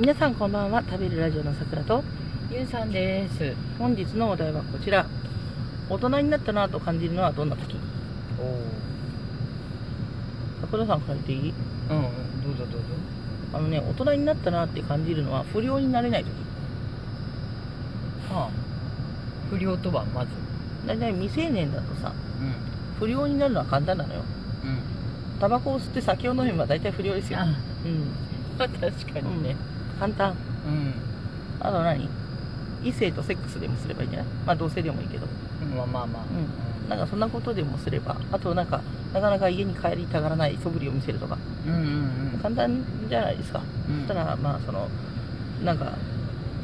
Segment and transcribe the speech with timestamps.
[0.00, 0.82] 皆さんこんばんは。
[0.82, 2.02] 食べるラジオのさくらと
[2.50, 3.54] ゆうさんです。
[3.78, 5.04] 本日のお題はこちら。
[5.90, 7.76] 大人になったなと感じるのはどんな時？
[10.62, 11.52] さくらさんから言っていい？
[11.90, 12.02] うんうん
[12.42, 12.86] どうぞどうぞ。
[13.52, 16.30] あのね大人になったなって感じるのは不良になれない時。
[18.32, 18.50] はあ。
[19.50, 20.30] 不良とはまず。
[20.86, 22.54] だいたい未成年だとさうん。
[22.98, 24.22] 不良になるのは簡単なのよ。
[24.64, 25.38] うん。
[25.38, 27.40] タバコを吸って酒を飲めば大体不良ですよ。
[27.40, 27.52] あうん。
[28.58, 29.56] ま あ確かにね
[30.00, 30.30] 簡単。
[30.30, 30.94] うん、
[31.60, 32.08] あと何？
[32.82, 34.28] 異性とセックスでもすればいいんじゃない？
[34.46, 35.26] まあ同性でもいいけど。
[35.76, 36.22] まあまあまあ。
[36.24, 36.88] うん。
[36.88, 38.80] なんかそんなことでもすればあとなんか
[39.12, 41.38] なかなか家に帰りたがらない素振りを見せるとか。
[41.66, 41.80] うんうん
[42.34, 42.40] うん。
[42.42, 43.96] 簡単じゃないですか、うん。
[44.00, 44.88] そしたらまあその
[45.62, 45.92] なんか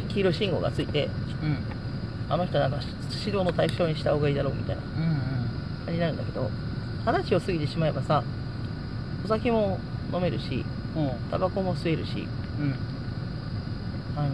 [0.09, 1.09] 黄色信号がついて
[1.43, 1.59] うん。
[2.29, 2.79] あの人なんか
[3.25, 4.83] 指導の対象にした方がいいだろうみたいな。
[4.83, 5.17] うん
[5.85, 6.51] 感じになるんだけど
[7.07, 8.25] 二十歳を過ぎてしまえばさ
[9.25, 9.79] お酒も
[10.13, 10.65] 飲めるし
[10.97, 11.11] うん。
[11.31, 12.27] タバコも吸えるし
[12.59, 12.75] うん
[14.17, 14.31] あのー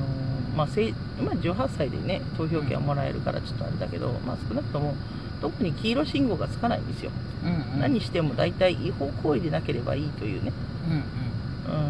[0.56, 4.94] まあせい今18歳でね投票権はもらえるからちょっとあれだけど、まあ少なくとも
[5.41, 7.11] 特に黄色信号がつかないんですよ、
[7.42, 7.80] うんうん。
[7.80, 10.52] 何しても大体違法行為でなければいいというね、
[10.86, 11.84] うんうん。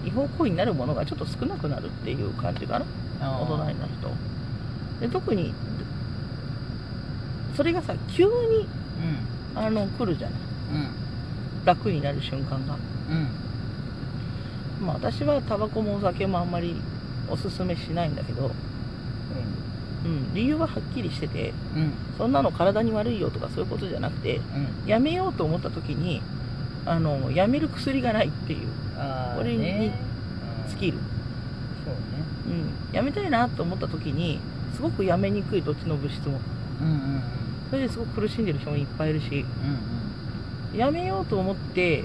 [0.00, 2.86] うん、違法行為になるものがちょっと少なくなるっていう感じかな。
[3.20, 4.10] 大人になると
[5.00, 5.52] で特に
[7.56, 9.58] それがさ急にうん。
[9.58, 10.40] あの来るじゃない。
[10.40, 10.76] う
[11.62, 11.64] ん。
[11.64, 12.74] 楽になる瞬間が。
[14.80, 14.86] うん。
[14.86, 16.76] まあ私はタバコもお酒もあんまり
[17.30, 18.50] おすすめしないんだけど、
[20.04, 21.92] うん、理由ははっきりしててうん。
[22.16, 24.40] そんなの体に悪いよとかそういうことじゃなくてう
[24.86, 24.88] ん。
[24.88, 26.22] やめようと思った時に
[26.86, 28.68] あのやめる薬がないっていう
[29.36, 29.94] これにね
[30.68, 30.98] 尽きる、
[31.84, 32.00] そうね。
[32.90, 34.40] うん、やめたいなと思った時に
[34.74, 36.40] すごくやめにくいどっちの物質も。
[36.80, 37.22] うんうん。
[37.70, 39.34] それですごく苦しんでる人もいっぱいいるしうん
[40.72, 40.78] うん。
[40.78, 42.04] やめようと思って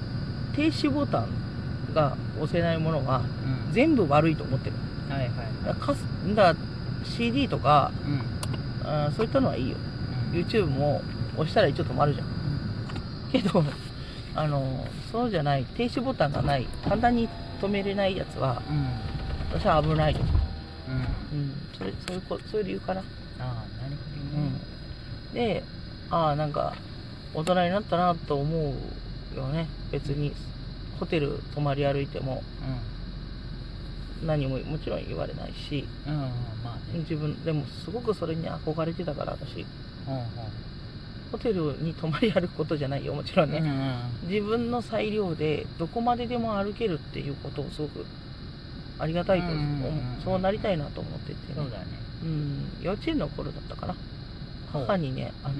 [0.55, 3.73] 停止ボタンが押せないものはうん。
[3.73, 4.75] 全部悪いと思ってる
[5.13, 6.35] はいはい。
[6.35, 6.55] だから
[7.05, 8.87] CD とかうん。
[8.87, 9.77] あーそういったのはいいよ。
[10.33, 10.39] うん。
[10.39, 11.01] YouTube も
[11.37, 12.27] 押したら一応止まるじゃん。
[13.31, 13.63] けど
[14.35, 17.29] あのそうじゃない停止ボタンがない簡単に
[17.61, 18.87] 止めれないやつはうん。
[19.59, 20.31] 私は危ないと思
[21.33, 21.39] うん。
[21.39, 23.03] う、うん、それそういうこそういう理由かな、あ
[23.39, 23.95] あなる
[24.31, 24.51] ほどね。
[25.29, 25.63] うん、で
[26.09, 26.73] ああなんか
[27.33, 28.73] 大人になったなと思
[29.33, 29.67] うよね。
[29.91, 30.33] 別に
[30.99, 32.43] ホテル泊まり歩いても
[34.25, 36.27] 何ももちろん言われないしうんうんま
[36.73, 36.99] あね。
[36.99, 39.65] 自分でもすごくそれに憧れてたから私。
[40.07, 40.23] うんうん。
[41.31, 44.29] ホテルに泊まり歩くことじゃないよもちろんね、うんうん。
[44.29, 48.05] 自分の裁量でどこまででも歩けるっていうことをすごく
[48.99, 51.85] ありがたいと思う、うんうんうんそうなりたいなと思ってて、そうだね。
[52.23, 53.95] うん、幼稚園の頃だったかな。
[54.71, 55.55] 母にねあの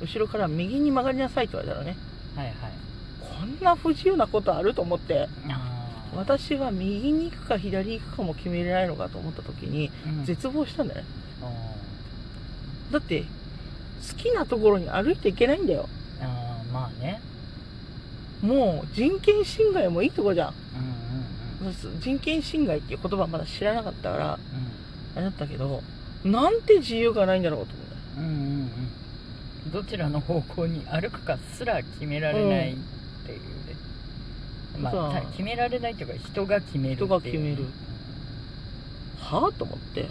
[0.00, 1.96] 後ろから右に曲がりなさいって言われたらね。
[2.34, 2.54] はいはい。
[3.20, 5.28] こんな不自由なことあると思って。
[5.48, 5.67] あ
[6.16, 10.24] 私は右に行くか左に行くかも決めれないのかと思った時にあうん。
[10.24, 11.06] 絶望したんだよね。
[11.42, 11.50] あ
[12.92, 13.26] だって好
[14.16, 15.88] きなところに歩いていけないんだよ。
[16.20, 17.20] ーあーまあね。
[18.42, 20.54] もう人権侵害もいいとこじゃん。
[21.60, 22.00] うんうんうん。
[22.00, 24.38] 人権侵害っていう言葉まだ知らなかったからう
[25.16, 25.82] あれだったけど
[26.24, 28.70] なんて自由がないんだろうと思ってんうんうん
[29.66, 29.72] うん。
[29.72, 32.76] どちらの方向に歩くかすら決められないっ
[33.26, 33.44] ていうね、
[33.74, 33.87] まそ
[34.80, 37.64] うあた決められないっていうか人が決める人が決める。
[39.18, 40.08] はあと思って。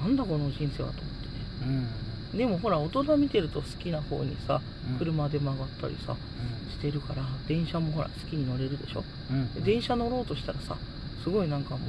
[0.00, 1.34] なんだこの人生はと思ってね。
[1.66, 1.76] うん。
[1.76, 1.88] うん
[2.34, 4.98] でもほら大人見てると好きな方にさうん。
[4.98, 9.00] 車で曲がったりさうしてるから電車もほら好きに乗れるでしょ。
[9.00, 9.54] んうん。
[9.54, 10.76] で電車乗ろうとしたらさ
[11.22, 11.80] すごいなんかもう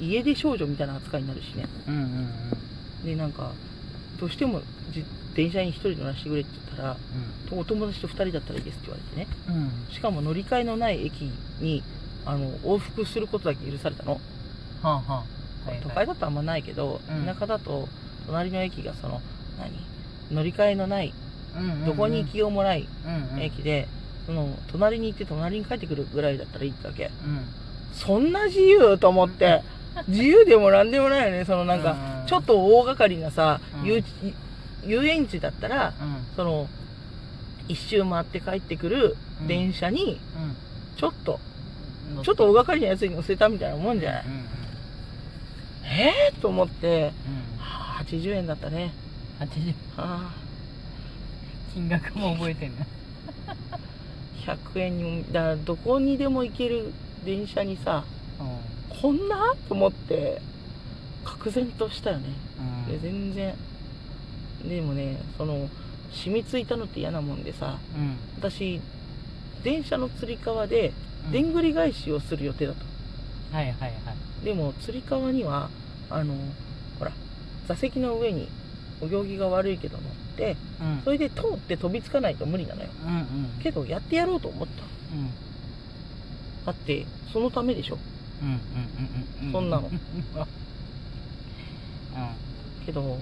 [0.00, 1.66] 何家出少女みたいな扱いになるしね。
[1.86, 3.04] うんうんうん。
[3.04, 3.52] でなんか
[4.18, 5.04] どうしてもじ
[5.34, 6.96] 電車に一人乗らせてくれって言ったら
[7.48, 9.26] とお友達と二人だったらいいですって言われてね。
[9.48, 9.54] うん。
[9.54, 11.82] うんしかも乗り換えのない駅に
[12.24, 14.18] あの往復することだけ許されたの、は
[14.82, 15.12] あはあ。
[15.16, 15.24] は
[15.70, 15.80] いはい。
[15.82, 17.24] 都会だとあんまないけど、うん。
[17.24, 17.88] 田舎だと
[18.26, 19.20] 隣の駅がその
[19.58, 19.72] 何？
[20.34, 21.12] 乗り換えのない
[21.56, 21.86] うんうんうん。
[21.86, 23.42] どこに行きようもないうんうん。
[23.42, 23.88] 駅で、
[24.26, 27.06] その隣に行って隣に帰ってくるぐらいだったらいいってわけ。
[27.06, 27.12] うん。
[27.92, 29.62] そんな自由と思って。
[30.08, 31.44] 自由でもなんでもないよね。
[31.44, 31.92] そのなんか
[32.22, 32.26] うん。
[32.26, 34.04] ちょっと大掛かりなさ、うん
[34.84, 35.94] 遊遊園地だったら
[36.36, 36.68] その
[37.68, 39.46] 一周回って帰ってくるうん。
[39.46, 40.56] 電車にうん。
[40.96, 41.40] ちょっと、
[42.16, 44.24] うんちょっと大掛かりなやつに乗せたみたいなもんじゃない、
[45.84, 47.58] えー、と思って、うん。
[47.58, 48.92] はあ、80円だったね、
[49.40, 50.34] 80はあ、
[51.72, 52.84] 金額も覚えてんな。
[54.44, 56.92] 100円にだからどこにでも行ける
[57.24, 58.04] 電車にさ
[58.38, 59.54] うこんな？
[59.68, 60.42] と思って
[61.24, 62.28] 愕然としたよね。
[62.86, 62.92] ん。
[62.92, 63.54] で全然
[64.68, 65.68] でもねその
[66.12, 68.16] 染みついたのって嫌なもんでさうん。
[68.38, 68.80] 私
[69.64, 70.92] 電車のつり革で
[71.26, 71.32] うん。
[71.32, 72.84] でんぐり返しをする予定だと。
[73.52, 73.92] はいはいはい。
[74.44, 75.68] でもつり革には
[76.10, 76.34] あの
[76.98, 77.12] ほら
[77.68, 78.48] 座席の上に
[79.00, 81.00] お行儀が悪いけど乗ってうん。
[81.04, 82.88] それで通って飛びつかないと無理なのよ。
[83.06, 83.26] うんうん。
[83.62, 85.30] けどやってやろうと思ったうん。
[86.66, 87.98] だってそのためでしょ。
[88.42, 88.56] うんうん
[89.42, 89.52] うんうん。
[89.52, 89.88] そんなの。
[89.90, 89.96] うん。
[92.84, 93.18] けど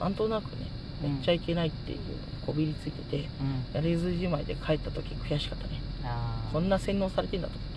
[0.00, 0.66] なんとなくね
[1.04, 1.10] うん。
[1.14, 1.98] やっちゃいけないっていう
[2.46, 3.74] こびりついててうん。
[3.74, 5.80] やれずじまいで帰った時悔しかったね。
[6.52, 7.68] こんな洗脳されてんだと思っ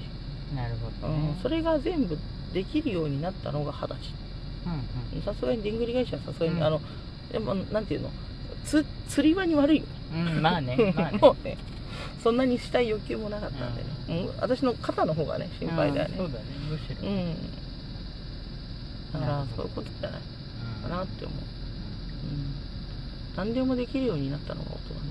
[0.50, 1.22] て、なるほどうん。
[1.24, 2.18] ねそれが全部
[2.54, 4.00] できるようになったのが二十うん
[5.14, 6.64] 歳さすがにでんぐり返しはさすがに、うん。
[6.64, 6.81] あの
[7.31, 8.10] でもなんていうの？
[8.66, 9.84] つ釣り場に悪いよ
[10.14, 11.18] うんうんまあね まあね。
[11.20, 11.58] もうね
[12.24, 14.28] そんなにしたい欲求もなかったんでね、うん。
[14.40, 16.16] 私の肩の方がね心配だよね。
[16.20, 16.46] うんそうだね。
[16.70, 17.10] むしろ。
[17.10, 17.36] うん。
[19.14, 20.22] だからそういうことじゃない
[20.84, 21.38] うんかなって思う、
[22.24, 22.56] うん、
[23.36, 25.04] 何でもできるようになったのが大人だよ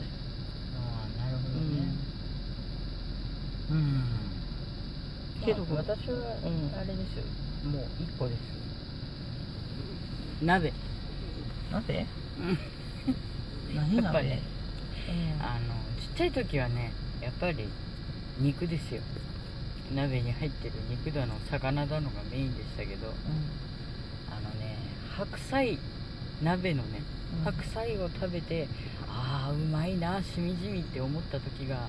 [0.76, 2.02] ああなるほどね。
[3.70, 4.04] うん。
[5.44, 6.72] けどまあ私はうん。
[6.76, 7.24] あれですよ。
[7.70, 8.38] もう一個です。
[10.42, 10.72] 鍋。
[11.70, 12.06] なんで
[12.38, 12.58] うん。
[13.74, 14.42] 何やっぱりね。
[15.08, 15.42] うん。
[15.42, 17.66] あのちっちゃい時はねやっぱり
[18.38, 19.02] 肉ですよ。
[19.94, 23.12] 鍋に入ってる肉だの魚だのがメインでしたけど。
[24.30, 24.76] あのね
[25.16, 25.78] 白菜
[26.42, 27.00] 鍋のね
[27.38, 27.44] うん。
[27.44, 28.68] 白菜を食べて
[29.08, 31.88] ああうまいなしみじみって思った時が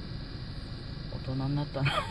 [1.13, 1.91] 大人になったな。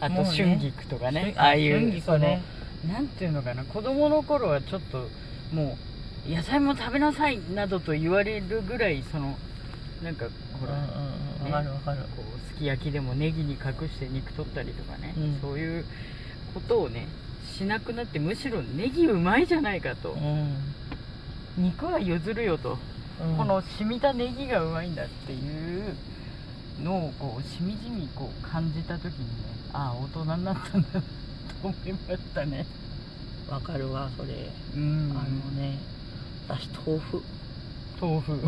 [0.00, 2.42] あと春菊とかね春ああいう春菊ね。
[2.82, 5.08] そのなんていうのかな子供の頃はちょっと
[5.52, 5.76] も
[6.28, 9.38] う野菜も食べなさいなどと言われるぐらいその
[10.02, 10.26] なんか
[10.60, 11.16] ほら、うんうんうん
[11.46, 11.98] わかるわかる。
[12.16, 15.38] こうすき焼きでもネギに隠して肉取ったりとかね、うん。
[15.40, 15.84] そういう
[16.54, 17.06] ことをね
[17.46, 20.56] しなくなってむしろネギうまいじゃないかと、うん。
[21.56, 22.78] 肉は譲るよと、
[23.22, 23.36] うん。
[23.36, 25.36] この染みたネギがうまいんだってい
[25.80, 25.94] う
[26.82, 29.24] のをこうしみじみこう感じた時にね
[29.72, 31.06] ああ大人になったんだなと
[31.62, 32.66] 思いましたね。
[33.48, 34.28] わかるわそれ。
[34.74, 35.12] うん。
[35.12, 35.28] あの
[35.60, 35.78] ね
[36.48, 37.22] 私豆腐。
[38.00, 38.32] 豆腐。
[38.32, 38.40] うん。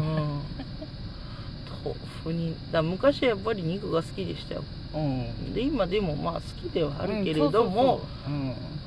[1.84, 4.64] 豆腐にだ昔はやっぱり肉が好きでしたよ
[4.94, 5.52] うん。
[5.52, 8.00] で今でもまあ好きではあるけれども、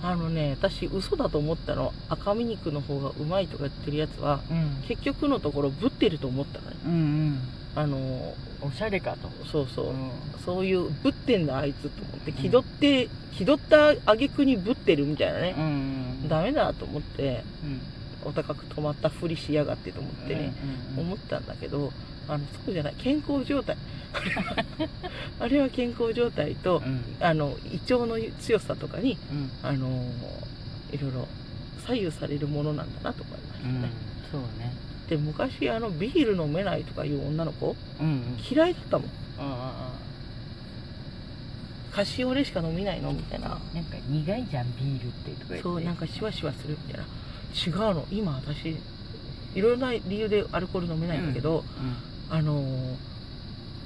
[0.03, 1.93] あのね私嘘だと思ったの。
[2.09, 4.83] 赤身肉の方がうまいとか言ってるやつはうん。
[4.87, 6.77] 結局のところぶってると思ったのね。
[6.85, 7.39] うんうん。
[7.75, 9.29] あのおしゃれかと。
[9.49, 10.11] そうそう、うん。
[10.45, 15.55] そういうぶってんだあいつと思って気取って、気取った挙句にぶってるみたいなね。
[15.57, 17.81] う、んダメだと思ってうん。
[18.23, 20.53] お高く止まったふりしやがってと思ってね、
[20.95, 21.07] うんうん。
[21.07, 21.91] 思ったんだけど
[22.31, 23.75] あのそうじゃない健康状態。
[25.39, 27.03] あれは健康状態と、うん。
[27.19, 29.51] あの胃腸の強さとかにうん。
[29.61, 30.05] あの
[30.93, 31.27] いろいろ
[31.85, 33.81] 左右されるものなんだなと思いましたうん。
[33.81, 33.89] ね、
[34.31, 34.73] そうね。
[35.09, 38.23] で昔あのビール飲めないとかいう女の子うんうん。
[38.49, 39.09] 嫌いだったもん。
[39.39, 39.91] あ
[41.91, 43.11] カシオレしか飲めないの？
[43.11, 43.47] みたいな。
[43.47, 45.61] あなんか苦いじゃんビールってとか言って。
[45.63, 47.05] そうなんかシワシワするみたいな。
[47.53, 48.07] 違うの。
[48.09, 48.77] 今私
[49.53, 53.11] いろいろな理由でアルコール飲めないんだけど、うんあのー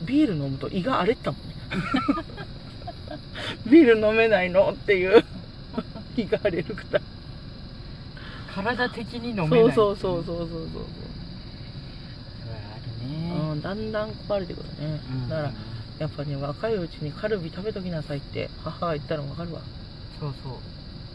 [0.06, 1.56] ビール飲むと胃が荒れてたもんね。
[3.66, 5.24] ビール飲めないのっていう。
[6.18, 7.02] 胃が荒れるから。
[8.54, 9.98] 体的に飲めないそう。
[9.98, 10.70] そうそうそうそうそう。
[13.38, 15.30] そうん、だんだん壊れてくるね、うん。
[15.30, 15.52] だから
[16.00, 19.62] やっぱね若いうちにカルビ食べときなさいって母が言ったの分かるわ、
[20.20, 20.54] そうそう、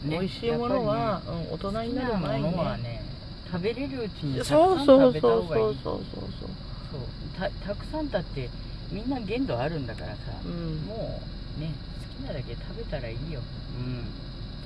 [0.08, 3.02] 美味しいものは、やっうん、大人になる前にねね
[3.50, 5.20] 食べれるうちに食べたそう方がいい。
[5.20, 6.04] そうそうそう
[6.40, 6.50] そう
[6.90, 8.48] たたくさんだって
[8.90, 10.76] みんな限度あるんだからさ、そううん。
[10.86, 11.20] も
[11.58, 11.72] うね
[12.18, 13.40] 好きなだけ食べたらいいよ。
[13.78, 14.04] うん。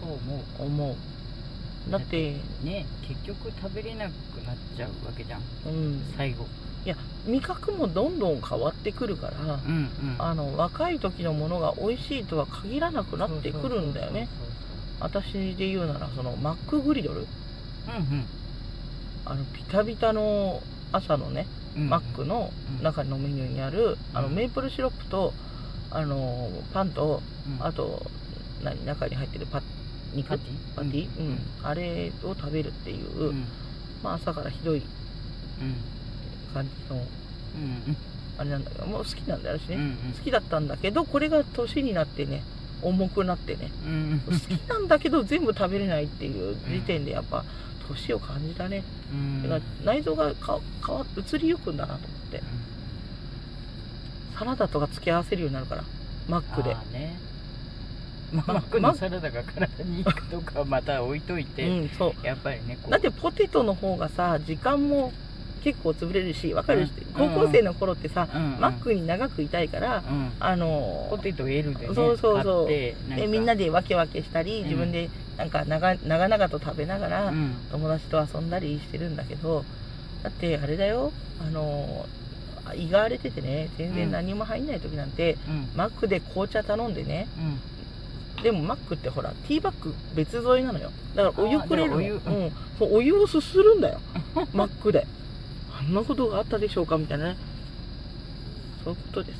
[0.00, 0.66] と思う。
[0.66, 1.90] 思う。
[1.90, 4.10] だってね結局食べれなく
[4.46, 5.40] なっちゃうわけじゃん。
[5.66, 6.14] うん。
[6.16, 6.46] 最後。
[6.84, 9.90] いや味覚もどんどん変わってくるから、うんうん。
[10.18, 14.28] あの若い時のものが美味しいとは限らなくなってくるんだよね。
[15.00, 17.26] 私で言うならそのマックグリドル。
[17.86, 18.24] そうそうん。
[19.26, 22.52] あのビタビタの朝のね、うんマックの
[22.82, 25.32] 中のメニューにある、あのうんメープルシロップと
[25.90, 27.66] あのパンとうん。
[27.66, 28.02] あと
[28.62, 29.62] 何中に入ってるパ
[30.14, 30.28] 肉？
[30.28, 30.76] パティ？
[30.76, 31.38] パティ、うん。
[31.62, 33.34] あれを食べるっていう、
[34.02, 34.84] まあ、朝からひどいうん。
[36.54, 37.96] 感じのうん。
[38.38, 42.42] あれなんだけどもう好きなんだよ私ね、うん好きだったんだけどこれが年になってね
[42.82, 43.70] 重くなってね。
[43.86, 44.22] うん。
[44.26, 47.44] 好きなんだけど全部食べれないっていう時点でやっぱ
[47.88, 49.62] 年を感じたね、うん。
[49.84, 52.42] 内臓がか変わ移りゆくんだなと思って。
[54.38, 55.84] サラダとか付け合わせるようになるから。
[56.28, 56.74] マックで。
[56.92, 57.16] ね。
[58.32, 62.26] まあマックのサラダが体にいいかどうかはまた置いといて、うんそう。
[62.26, 65.12] やっぱりねだってポテトの方がさ時間も
[65.62, 66.88] 結構潰れるしわかる、うん。
[67.12, 68.54] 高校生の頃ってさ、うん。
[68.54, 68.60] うん。
[68.60, 70.32] マックに長くいたいから、うん。
[70.40, 71.94] あのポテト L でね。
[71.94, 72.68] そうそうそう。
[72.68, 72.96] で
[73.28, 74.64] みんなで分け分けしたりうん。
[74.64, 77.54] 自分でなんか長長々と食べながら、うん。
[77.70, 79.64] 友達と遊んだりしてるんだけど
[80.22, 82.06] だってあれだよあの
[82.74, 85.68] 胃が荒れててね全然何も入んない時なんて、うん。
[85.76, 87.26] マックで紅茶頼んでね
[88.36, 88.42] うん。
[88.42, 90.90] でもマックってほらティーバッグ別添えなのよ。
[91.14, 94.00] だからお湯くれるお湯うん、お湯をすするんだよ。
[94.52, 95.06] マックで。
[95.76, 97.36] あんなことがあったでしょうかみたいなね。
[98.84, 99.38] そういうことです。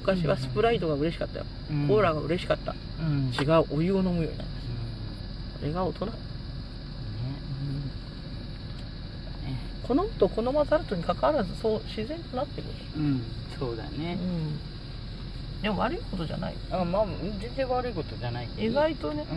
[0.00, 1.88] 昔はスプライトが嬉しかったよ、うん。
[1.88, 2.74] コーラが嬉しかった。
[3.00, 3.32] うん。
[3.32, 4.55] 違うお湯を飲むようになりましうんた
[5.58, 6.12] これが大人ね。
[6.12, 6.18] ね。
[9.86, 13.22] 好むと好まざるとにかかわらずそう自然となってくる、うん。
[13.58, 14.20] そうだうねん、
[15.62, 16.54] でも悪いことじゃない。
[16.70, 17.06] あまあ
[17.40, 19.34] 全然悪いことじゃない意外とねう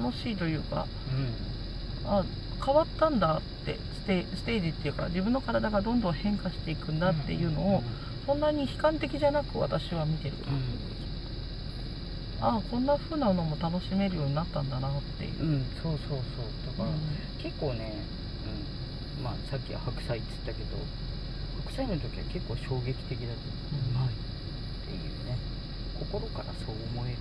[0.00, 0.04] ん。
[0.04, 0.86] 楽しいというか
[2.04, 2.10] うん。
[2.10, 2.24] あ
[2.64, 7.82] 変わったんだってステステージっていうか自分の体がどんどん変化していくんだっていうのを、
[8.24, 10.50] そんなに悲観的じゃなく私は見てる、あ
[12.48, 16.76] あこんな風なのも楽しめるようになったんだなっていう、うん、うん、そうそうそう。
[16.78, 17.42] だから、うん。
[17.42, 17.94] 結構ね、
[19.18, 20.76] うん、まあさっきは白菜っつったけど
[21.64, 23.42] 白菜の時は結構衝撃的だった。
[23.74, 24.16] うまいっ
[24.86, 25.38] ていうね。
[25.98, 27.16] 心からそう思える、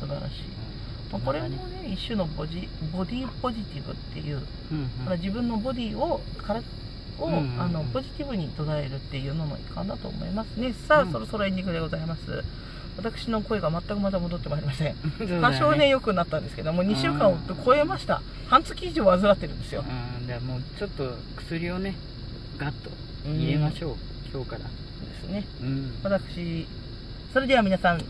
[0.00, 1.12] 素晴らしい、うん。
[1.12, 5.04] まあ、これもね一種のボジボディポジティブっていう、うんうん。
[5.06, 6.60] まあ自分のボディを体
[7.18, 7.60] を、うんうんうん。
[7.62, 10.74] あのポジティブに捉えるっていうのの一環だと思いますね。
[10.86, 11.12] さあ、うん。
[11.12, 12.42] そろそろエンディングでございます
[12.96, 14.94] 私の声が全くまだ戻ってまいりません。
[15.18, 18.22] そうだよ多少ね良くなったんですけどもう2週間を超えました。
[18.48, 19.84] 半月以上患ってるんですよ。
[19.86, 21.94] うん、だからもうちょっと薬をね
[22.58, 22.90] ガッと
[23.26, 23.96] 入れましょう、
[24.32, 24.60] 今日から。
[24.62, 24.66] で
[25.20, 25.44] すね。
[25.60, 25.92] うん。
[26.02, 26.66] 私
[27.32, 28.02] それでは皆さん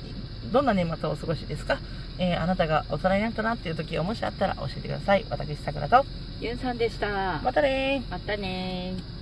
[0.53, 1.79] どんな年末をお過ごしですか、
[2.19, 5.25] えーあなたが大人になったなっていう時がもしあったら教えてください。
[5.31, 6.05] 私さくらと。
[6.41, 7.41] ゆんさんでした。
[7.43, 8.11] またねー。
[8.11, 9.16] またねー